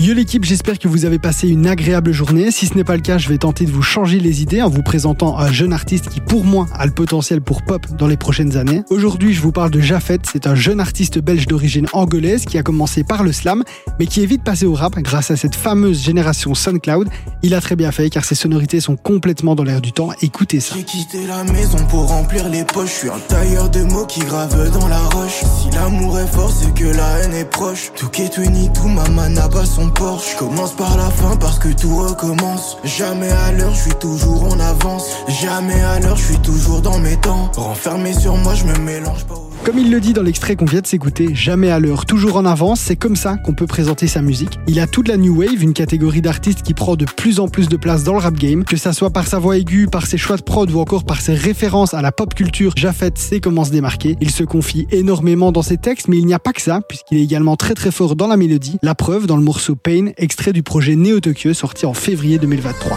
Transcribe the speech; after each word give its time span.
Yo 0.00 0.14
l'équipe, 0.14 0.46
j'espère 0.46 0.78
que 0.78 0.88
vous 0.88 1.04
avez 1.04 1.18
passé 1.18 1.46
une 1.46 1.66
agréable 1.66 2.10
journée. 2.10 2.50
Si 2.50 2.64
ce 2.64 2.74
n'est 2.74 2.84
pas 2.84 2.96
le 2.96 3.02
cas, 3.02 3.18
je 3.18 3.28
vais 3.28 3.36
tenter 3.36 3.66
de 3.66 3.70
vous 3.70 3.82
changer 3.82 4.18
les 4.18 4.40
idées 4.40 4.62
en 4.62 4.70
vous 4.70 4.82
présentant 4.82 5.38
un 5.38 5.52
jeune 5.52 5.74
artiste 5.74 6.08
qui 6.08 6.22
pour 6.22 6.42
moi 6.42 6.66
a 6.72 6.86
le 6.86 6.92
potentiel 6.92 7.42
pour 7.42 7.60
pop 7.60 7.86
dans 7.98 8.06
les 8.06 8.16
prochaines 8.16 8.56
années. 8.56 8.82
Aujourd'hui, 8.88 9.34
je 9.34 9.42
vous 9.42 9.52
parle 9.52 9.70
de 9.70 9.78
Jafet, 9.78 10.20
c'est 10.32 10.46
un 10.46 10.54
jeune 10.54 10.80
artiste 10.80 11.18
belge 11.18 11.46
d'origine 11.46 11.86
angolaise 11.92 12.46
qui 12.46 12.56
a 12.56 12.62
commencé 12.62 13.04
par 13.04 13.22
le 13.22 13.30
slam, 13.30 13.62
mais 13.98 14.06
qui 14.06 14.22
est 14.22 14.26
vite 14.26 14.42
passé 14.42 14.64
au 14.64 14.72
rap 14.72 14.98
grâce 15.00 15.30
à 15.30 15.36
cette 15.36 15.54
fameuse 15.54 16.02
génération 16.02 16.54
SoundCloud. 16.54 17.10
Il 17.42 17.52
a 17.52 17.60
très 17.60 17.76
bien 17.76 17.92
fait 17.92 18.08
car 18.08 18.24
ses 18.24 18.34
sonorités 18.34 18.80
sont 18.80 18.96
complètement 18.96 19.54
dans 19.54 19.64
l'air 19.64 19.82
du 19.82 19.92
temps. 19.92 20.12
Écoutez 20.22 20.60
ça. 20.60 20.76
J'ai 20.78 20.84
quitté 20.84 21.26
la 21.26 21.44
maison 21.44 21.76
pour 21.90 22.08
remplir 22.08 22.48
les 22.48 22.64
poches, 22.64 22.88
je 22.88 22.98
suis 23.00 23.10
un 23.10 23.20
tailleur 23.28 23.68
de 23.68 23.82
mots 23.82 24.06
qui 24.06 24.20
grave 24.20 24.70
dans 24.72 24.88
la 24.88 25.00
roche. 25.00 25.42
Si 25.60 25.70
l'amour 25.76 26.18
est 26.18 26.26
fort, 26.26 26.50
c'est 26.50 26.72
que 26.72 26.86
la 26.86 27.18
haine 27.18 27.34
est 27.34 27.50
proche. 27.50 27.90
Tout 27.94 28.08
tout, 28.08 28.88
n'a 29.28 29.48
pas 29.48 29.66
son 29.66 29.89
je 29.98 30.36
commence 30.36 30.74
par 30.74 30.96
la 30.96 31.10
fin 31.10 31.36
parce 31.36 31.58
que 31.58 31.68
tout 31.68 31.96
recommence. 31.96 32.78
Jamais 32.84 33.30
à 33.30 33.52
l'heure, 33.52 33.74
je 33.74 33.82
suis 33.82 33.94
toujours 33.94 34.44
en 34.44 34.58
avance. 34.58 35.10
Jamais 35.28 35.80
à 35.80 36.00
l'heure, 36.00 36.16
je 36.16 36.32
suis 36.32 36.38
toujours 36.40 36.80
dans 36.80 36.98
mes 36.98 37.16
temps. 37.16 37.50
Renfermé 37.56 38.12
sur 38.12 38.36
moi, 38.36 38.54
je 38.54 38.64
me 38.64 38.78
mélange 38.78 39.24
pas. 39.26 39.49
Comme 39.62 39.78
il 39.78 39.90
le 39.90 40.00
dit 40.00 40.14
dans 40.14 40.22
l'extrait 40.22 40.56
qu'on 40.56 40.64
vient 40.64 40.80
de 40.80 40.86
s'écouter, 40.86 41.34
jamais 41.34 41.70
à 41.70 41.78
l'heure, 41.78 42.06
toujours 42.06 42.36
en 42.36 42.46
avance, 42.46 42.80
c'est 42.80 42.96
comme 42.96 43.14
ça 43.14 43.36
qu'on 43.36 43.52
peut 43.52 43.66
présenter 43.66 44.06
sa 44.06 44.22
musique. 44.22 44.58
Il 44.66 44.80
a 44.80 44.86
toute 44.86 45.06
la 45.06 45.18
New 45.18 45.36
Wave, 45.36 45.62
une 45.62 45.74
catégorie 45.74 46.22
d'artistes 46.22 46.62
qui 46.62 46.72
prend 46.72 46.96
de 46.96 47.04
plus 47.04 47.40
en 47.40 47.48
plus 47.48 47.68
de 47.68 47.76
place 47.76 48.02
dans 48.02 48.14
le 48.14 48.20
rap 48.20 48.34
game, 48.34 48.64
que 48.64 48.78
ça 48.78 48.94
soit 48.94 49.10
par 49.10 49.26
sa 49.26 49.38
voix 49.38 49.58
aiguë, 49.58 49.86
par 49.86 50.06
ses 50.06 50.16
choix 50.16 50.38
de 50.38 50.42
prod 50.42 50.70
ou 50.70 50.80
encore 50.80 51.04
par 51.04 51.20
ses 51.20 51.34
références 51.34 51.92
à 51.92 52.00
la 52.00 52.10
pop 52.10 52.34
culture, 52.34 52.72
Jafet 52.74 53.12
sait 53.16 53.40
comment 53.40 53.64
se 53.64 53.70
démarquer. 53.70 54.16
Il 54.22 54.30
se 54.30 54.44
confie 54.44 54.86
énormément 54.92 55.52
dans 55.52 55.62
ses 55.62 55.76
textes, 55.76 56.08
mais 56.08 56.16
il 56.16 56.24
n'y 56.24 56.34
a 56.34 56.38
pas 56.38 56.54
que 56.54 56.62
ça, 56.62 56.80
puisqu'il 56.88 57.18
est 57.18 57.22
également 57.22 57.56
très 57.56 57.74
très 57.74 57.90
fort 57.90 58.16
dans 58.16 58.28
la 58.28 58.38
mélodie. 58.38 58.78
La 58.82 58.94
preuve 58.94 59.26
dans 59.26 59.36
le 59.36 59.42
morceau 59.42 59.76
Pain, 59.76 60.12
extrait 60.16 60.54
du 60.54 60.62
projet 60.62 60.96
Neo 60.96 61.20
Tokyo 61.20 61.52
sorti 61.52 61.84
en 61.84 61.92
février 61.92 62.38
2023. 62.38 62.96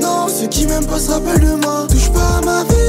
Non, 0.00 0.28
ceux 0.28 0.46
qui 0.46 0.66
pas 0.66 0.98
se 1.00 1.56
moi, 1.62 1.86
touche 1.88 2.10
pas 2.12 2.38
à 2.38 2.44
ma 2.44 2.62
vie 2.64 2.79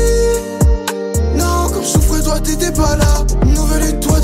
t'étais 2.44 2.72
pas 2.72 2.96
là. 2.96 3.26
Nouvelle 3.46 3.96
étoile 3.96 4.21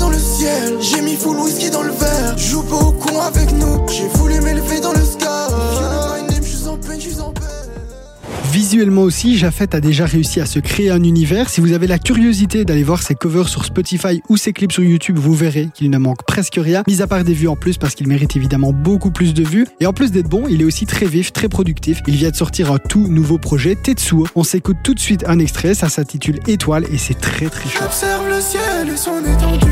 Visuellement 8.58 9.02
aussi, 9.02 9.38
Jafet 9.38 9.72
a 9.76 9.80
déjà 9.80 10.04
réussi 10.04 10.40
à 10.40 10.44
se 10.44 10.58
créer 10.58 10.90
un 10.90 11.04
univers. 11.04 11.48
Si 11.48 11.60
vous 11.60 11.74
avez 11.74 11.86
la 11.86 12.00
curiosité 12.00 12.64
d'aller 12.64 12.82
voir 12.82 13.04
ses 13.04 13.14
covers 13.14 13.48
sur 13.48 13.64
Spotify 13.64 14.20
ou 14.28 14.36
ses 14.36 14.52
clips 14.52 14.72
sur 14.72 14.82
YouTube, 14.82 15.16
vous 15.16 15.32
verrez 15.32 15.68
qu'il 15.72 15.88
ne 15.90 15.96
manque 15.96 16.24
presque 16.26 16.58
rien, 16.60 16.82
mis 16.88 17.00
à 17.00 17.06
part 17.06 17.22
des 17.22 17.34
vues 17.34 17.46
en 17.46 17.54
plus 17.54 17.78
parce 17.78 17.94
qu'il 17.94 18.08
mérite 18.08 18.34
évidemment 18.34 18.72
beaucoup 18.72 19.12
plus 19.12 19.32
de 19.32 19.44
vues. 19.44 19.68
Et 19.78 19.86
en 19.86 19.92
plus 19.92 20.10
d'être 20.10 20.28
bon, 20.28 20.48
il 20.48 20.60
est 20.60 20.64
aussi 20.64 20.86
très 20.86 21.06
vif, 21.06 21.32
très 21.32 21.48
productif. 21.48 22.00
Il 22.08 22.16
vient 22.16 22.30
de 22.30 22.34
sortir 22.34 22.72
un 22.72 22.78
tout 22.78 23.06
nouveau 23.06 23.38
projet, 23.38 23.76
Tetsuo. 23.76 24.26
On 24.34 24.42
s'écoute 24.42 24.78
tout 24.82 24.94
de 24.94 25.00
suite 25.00 25.22
un 25.28 25.38
extrait, 25.38 25.74
ça 25.74 25.88
s'intitule 25.88 26.40
Étoile 26.48 26.84
et 26.92 26.98
c'est 26.98 27.14
très 27.14 27.48
très 27.48 27.70
chaud. 27.70 27.84
Le 28.28 28.40
ciel 28.40 28.88
et 28.92 28.96
son 28.96 29.20
étendue. 29.20 29.70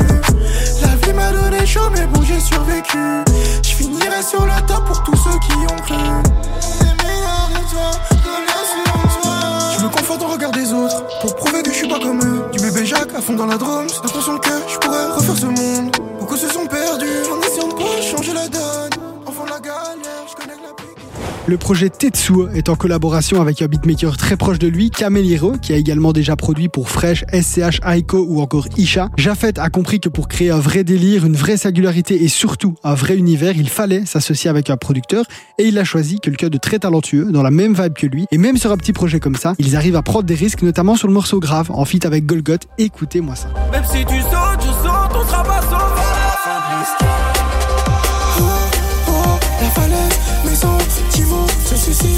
La 0.81 0.95
vie 1.05 1.13
m'a 1.13 1.33
donné 1.33 1.65
chaud, 1.65 1.89
mais 1.93 2.07
bon, 2.07 2.21
j'ai 2.21 2.39
survécu. 2.39 2.97
Je 3.63 3.69
finirai 3.69 4.23
sur 4.23 4.47
top 4.65 4.85
pour 4.85 5.03
tous 5.03 5.17
ceux 5.17 5.37
qui 5.39 5.57
ont 5.73 5.81
cru. 5.81 6.56
À 13.17 13.21
fond 13.21 13.33
dans 13.33 13.47
la 13.47 13.57
drums 13.57 13.99
L'impression 14.03 14.37
que 14.37 14.49
je 14.67 14.77
pourrais 14.77 15.07
refaire 15.07 15.35
ce 15.35 15.45
monde. 15.45 15.95
Beaucoup 16.19 16.37
se 16.37 16.47
sont 16.47 16.67
perdus 16.67 17.23
En 17.31 17.41
essayant 17.41 17.67
de 17.67 18.01
changer 18.01 18.33
la 18.33 18.47
donne. 18.47 18.91
Enfant 19.25 19.45
de 19.45 19.49
la 19.49 19.59
la 19.59 19.86
le 21.47 21.57
projet 21.57 21.89
Tetsuo 21.89 22.49
est 22.49 22.67
en 22.67 22.75
collaboration 22.75 23.41
avec 23.41 23.61
un 23.61 23.67
beatmaker 23.67 24.17
très 24.17 24.35
proche 24.35 24.59
de 24.59 24.67
lui, 24.67 24.89
Cameliero, 24.89 25.53
qui 25.53 25.71
a 25.71 25.77
également 25.77 26.11
déjà 26.11 26.35
produit 26.35 26.67
pour 26.67 26.89
Fresh, 26.89 27.23
SCH, 27.33 27.79
Aiko 27.85 28.25
ou 28.27 28.41
encore 28.41 28.67
Isha. 28.77 29.09
Jafet 29.17 29.57
a 29.57 29.69
compris 29.69 29.99
que 29.99 30.09
pour 30.09 30.27
créer 30.27 30.51
un 30.51 30.59
vrai 30.59 30.83
délire, 30.83 31.25
une 31.25 31.35
vraie 31.35 31.55
singularité 31.55 32.21
et 32.23 32.27
surtout 32.27 32.75
un 32.83 32.95
vrai 32.95 33.15
univers, 33.15 33.55
il 33.55 33.69
fallait 33.69 34.05
s'associer 34.05 34.49
avec 34.49 34.69
un 34.69 34.77
producteur 34.77 35.25
et 35.57 35.65
il 35.65 35.77
a 35.77 35.85
choisi 35.85 36.19
quelqu'un 36.19 36.49
de 36.49 36.57
très 36.57 36.79
talentueux, 36.79 37.31
dans 37.31 37.43
la 37.43 37.51
même 37.51 37.73
vibe 37.73 37.93
que 37.93 38.07
lui. 38.07 38.25
Et 38.31 38.37
même 38.37 38.57
sur 38.57 38.71
un 38.71 38.77
petit 38.77 38.93
projet 38.93 39.19
comme 39.19 39.35
ça, 39.35 39.53
ils 39.57 39.75
arrivent 39.77 39.95
à 39.95 40.01
prendre 40.01 40.25
des 40.25 40.35
risques, 40.35 40.63
notamment 40.63 40.95
sur 40.95 41.07
le 41.07 41.13
morceau 41.13 41.39
Grave, 41.39 41.71
en 41.71 41.85
feat 41.85 42.05
avec 42.05 42.25
Golgot. 42.25 42.57
Écoutez-moi 42.77 43.35
ça. 43.35 43.47
Même 43.71 43.83
si 43.85 44.05
tu 44.05 44.17
to 51.87 51.93
see 51.93 52.16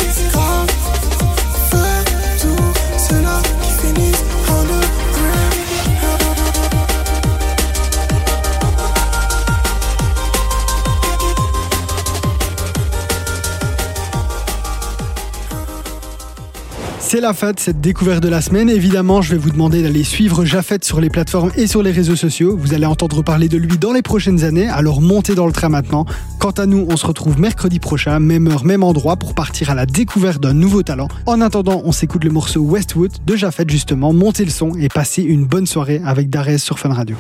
C'est 17.02 17.22
la 17.22 17.34
fin 17.34 17.54
cette 17.58 17.82
découverte 17.82 18.22
de 18.22 18.30
la 18.30 18.42
semaine. 18.42 18.70
Évidemment, 18.70 19.22
je 19.22 19.32
vais 19.32 19.38
vous 19.38 19.50
demander 19.50 19.82
d'aller 19.82 20.04
suivre 20.04 20.46
Jafet 20.46 20.80
sur 20.84 21.00
les 21.00 21.10
plateformes 21.10 21.52
et 21.56 21.66
sur 21.66 21.82
les 21.82 21.92
réseaux 21.92 22.16
sociaux. 22.16 22.56
Vous 22.60 22.74
allez 22.74 22.86
entendre 22.86 23.24
parler 23.24 23.48
de 23.48 23.58
lui 23.58 23.78
dans 23.78 23.94
les 23.94 24.02
prochaines 24.02 24.44
années, 24.44 24.68
alors 24.68 25.02
montez 25.02 25.34
dans 25.34 25.48
le 25.48 25.54
train 25.54 25.70
maintenant. 25.70 26.06
Quant 26.40 26.52
à 26.52 26.66
nous, 26.66 26.86
on 26.90 26.98
se 26.98 27.08
retrouve 27.08 27.40
mercredi 27.40 27.80
prochain, 27.80 28.20
même 28.20 28.48
heure, 28.48 28.66
même 28.66 28.84
endroit, 28.84 29.16
pour 29.16 29.34
partir 29.34 29.70
à 29.70 29.76
la 29.76 29.86
découverte 29.86 30.42
d'un 30.42 30.54
nouveau 30.54 30.84
talent. 30.84 31.08
En 31.26 31.42
attendant, 31.42 31.82
on 31.86 31.92
s'écoute 31.92 32.24
le 32.24 32.32
morceau 32.32 32.62
Westwood 32.62 33.12
de 33.26 33.36
Jafet 33.36 33.66
justement. 33.68 34.14
Montez 34.14 34.46
le 34.46 34.52
son 34.52 34.76
et 34.76 34.90
passez 34.90 35.24
une 35.24 35.46
bonne 35.46 35.66
soirée 35.66 36.02
avec 36.06 36.30
Darès 36.30 36.62
sur 36.62 36.80
Fun 36.80 36.94
Radio. 36.94 37.16